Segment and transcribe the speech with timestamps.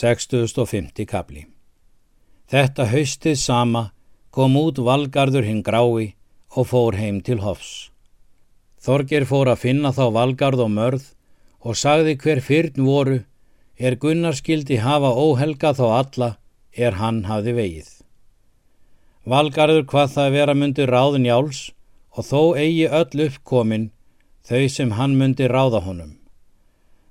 [0.00, 1.46] 6050 kapli
[2.50, 3.82] Þetta haustið sama
[4.34, 6.14] kom út valgarður hinn grái
[6.58, 7.90] og fór heim til hofs.
[8.82, 11.04] Þorgir fór að finna þá valgarð og mörð
[11.60, 13.18] og sagði hver fyrn voru
[13.78, 16.30] er Gunnar skildi hafa óhelga þá alla
[16.74, 17.90] er hann hafði vegið.
[19.30, 21.68] Valgarður hvað það vera myndi ráðin jáls
[22.16, 23.90] og þó eigi öll uppkomin
[24.48, 26.16] þau sem hann myndi ráða honum.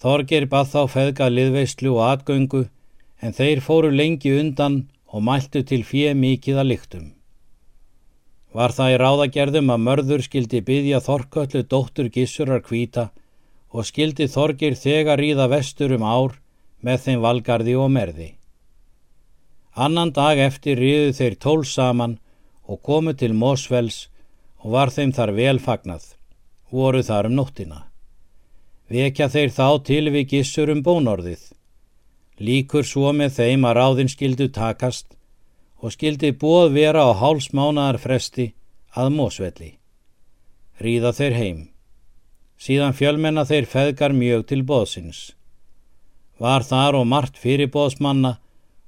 [0.00, 2.62] Þorgir bað þá feðga liðveistlu og atgöngu
[3.20, 7.06] en þeir fóru lengi undan og mæltu til fjö mikið að lyktum.
[8.56, 13.10] Var það í ráðagerðum að mörður skildi byggja Þorköllu dóttur Gissurar kvíta
[13.70, 16.40] og skildi Þorgir þegar ríða vestur um ár
[16.80, 18.30] með þeim valgarði og merði.
[19.76, 22.16] Annan dag eftir ríðu þeir tól saman
[22.64, 24.08] og komu til Mósfells
[24.64, 26.02] og var þeim þar vel fagnað,
[26.72, 27.89] voru þar um nóttina.
[28.90, 31.50] Vekja þeir þá til við Gissur um bónorðið
[32.40, 35.12] líkur svo með þeim að ráðin skildu takast
[35.80, 38.46] og skildi bóð vera á hálsmánaðar fresti
[38.96, 39.70] að mósvelli.
[40.80, 41.60] Ríða þeir heim.
[42.60, 45.20] Síðan fjölmenna þeir feðgar mjög til bóðsins.
[46.40, 48.38] Var þar og margt fyrir bóðsmanna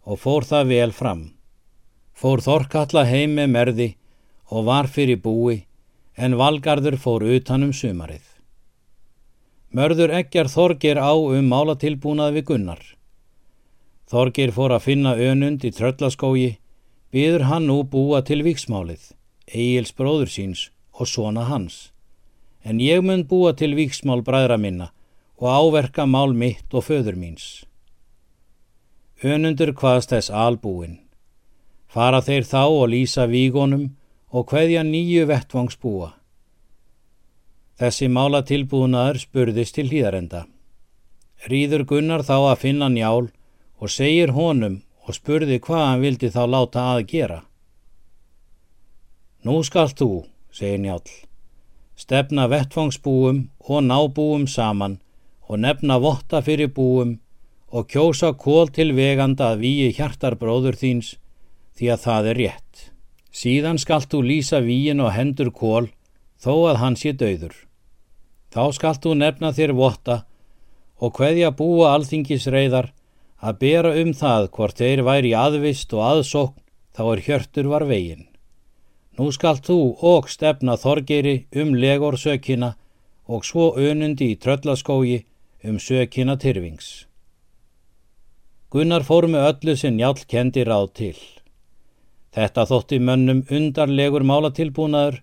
[0.09, 1.23] og fór það vel fram.
[2.17, 3.89] Fór Þorkalla heim með merði
[4.49, 5.63] og var fyrir búi
[6.17, 8.32] en valgarður fór utanum sumarið.
[9.73, 12.83] Mörður ekkjar Þorgir á um málatilbúnað við Gunnar.
[14.05, 16.59] Þorgir fór að finna önund í tröllaskógi,
[17.09, 19.15] byður hann nú búa til viksmálið,
[19.49, 21.89] Egil's bróður síns og svona hans.
[22.61, 24.93] En ég mun búa til viksmál bræðra minna
[25.41, 27.65] og áverka mál mitt og föður míns.
[29.25, 30.99] Önundur hvaðst þess albúin.
[31.89, 33.95] Fara þeir þá og lýsa vígonum
[34.29, 36.13] og hveðja nýju vettvangsbúa.
[37.83, 40.45] Þessi mála tilbúnaður spurðist til hýðarenda.
[41.51, 43.33] Rýður Gunnar þá að finna njál
[43.83, 47.39] og segir honum og spurði hvað hann vildi þá láta að gera.
[49.43, 51.03] Nú skalt þú, segir Njál,
[51.99, 55.01] stefna vettfangsbúum og nábúum saman
[55.51, 57.17] og nefna votta fyrir búum
[57.75, 61.17] og kjósa kól til veganda að víi hjartarbróður þíns
[61.75, 62.87] því að það er rétt.
[63.35, 65.91] Síðan skalt þú lýsa víin og hendur kól
[66.39, 67.59] þó að hann sé döður.
[68.53, 70.17] Þá skalt þú nefna þér votta
[71.03, 72.93] og hveðja búa alþingisreiðar
[73.43, 76.61] að bera um það hvort þeir væri aðvist og aðsókn
[76.93, 78.27] þá er hjörtur var veginn.
[79.19, 79.79] Nú skalt þú
[80.13, 82.75] og stefna þorgeri um legor sökina
[83.27, 85.23] og svo önundi í tröllaskógi
[85.65, 87.07] um sökina tyrfings.
[88.73, 91.17] Gunnar fór með öllu sem njálk kendi ráð til.
[92.33, 95.19] Þetta þótti mönnum undarlegur málatilbúnaður,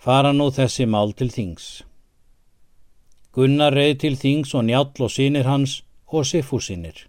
[0.00, 1.82] fara nú þessi mál til þings.
[3.32, 5.78] Gunnar reið til þings og njálk og sínir hans
[6.12, 7.06] og sifúsinir.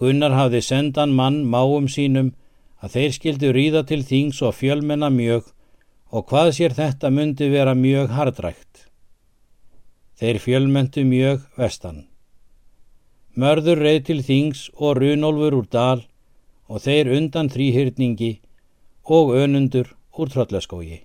[0.00, 2.32] Gunnar hafði sendan mann máum sínum
[2.80, 5.52] að þeir skildu ríða til þings og fjölmenna mjög
[6.12, 8.88] og hvað sér þetta myndi vera mjög hardrækt.
[10.16, 12.06] Þeir fjölmentu mjög vestan.
[13.36, 16.02] Mörður reið til þings og runolfur úr dal
[16.72, 18.34] og þeir undan þrýhyrningi
[19.04, 21.02] og önundur úr tröllaskógi.